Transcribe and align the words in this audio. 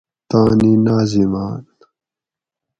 تانی 0.29 0.71
ناظماۤن 0.85 1.63